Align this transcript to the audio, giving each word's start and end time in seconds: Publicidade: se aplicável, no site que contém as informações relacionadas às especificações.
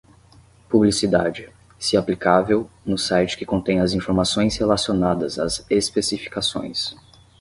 Publicidade: 0.67 1.51
se 1.77 1.95
aplicável, 1.95 2.67
no 2.83 2.97
site 2.97 3.37
que 3.37 3.45
contém 3.45 3.79
as 3.81 3.93
informações 3.93 4.57
relacionadas 4.57 5.37
às 5.37 5.63
especificações. 5.69 6.95